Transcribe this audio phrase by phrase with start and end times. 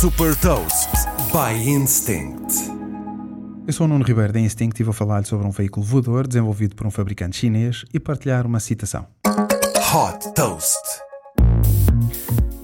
[0.00, 0.90] Super Toast
[1.32, 2.52] by Instinct.
[3.66, 6.76] Eu sou o Nuno Ribeiro da Instinct e vou falar-lhe sobre um veículo voador desenvolvido
[6.76, 9.06] por um fabricante chinês e partilhar uma citação.
[9.26, 11.05] Hot Toast.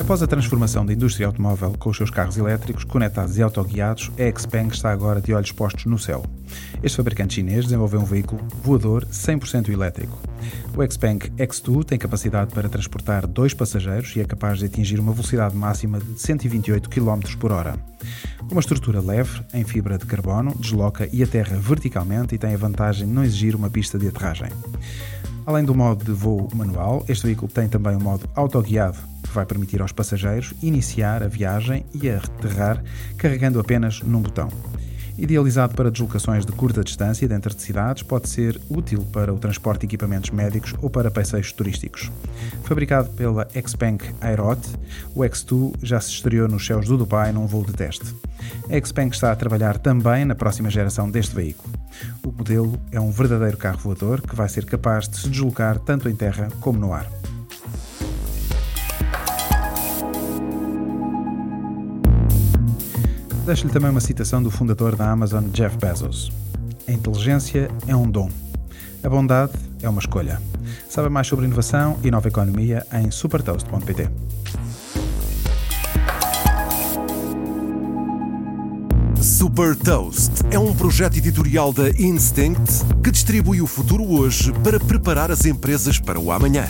[0.03, 4.41] Após a transformação da indústria automóvel com os seus carros elétricos, conectados e autoguiados, a
[4.41, 6.25] Xpeng está agora de olhos postos no céu.
[6.83, 10.19] Este fabricante chinês desenvolveu um veículo voador 100% elétrico.
[10.77, 15.13] O Xpeng X2 tem capacidade para transportar dois passageiros e é capaz de atingir uma
[15.13, 17.77] velocidade máxima de 128 km por hora.
[18.51, 23.07] Uma estrutura leve, em fibra de carbono, desloca e aterra verticalmente e tem a vantagem
[23.07, 24.49] de não exigir uma pista de aterragem.
[25.47, 29.81] Além do modo de voo manual, este veículo tem também um modo autoguiado, vai permitir
[29.83, 32.83] aos passageiros iniciar a viagem e aterrar
[33.17, 34.49] carregando apenas num botão.
[35.19, 39.81] Idealizado para deslocações de curta distância dentro de cidades, pode ser útil para o transporte
[39.81, 42.11] de equipamentos médicos ou para passeios turísticos.
[42.65, 44.61] Fabricado pela Xpeng Aerot,
[45.15, 48.15] o X2 já se estreou nos céus do Dubai num voo de teste.
[48.71, 51.73] A Xpeng está a trabalhar também na próxima geração deste veículo.
[52.25, 56.09] O modelo é um verdadeiro carro voador que vai ser capaz de se deslocar tanto
[56.09, 57.07] em terra como no ar.
[63.45, 66.31] Deixo-lhe também uma citação do fundador da Amazon, Jeff Bezos.
[66.87, 68.31] A inteligência é um dom.
[69.03, 70.41] A bondade é uma escolha.
[70.89, 74.09] Saiba mais sobre inovação e nova economia em supertoast.pt.
[79.21, 85.33] Super Toast é um projeto editorial da Instinct que distribui o futuro hoje para preparar
[85.33, 86.69] as empresas para o amanhã.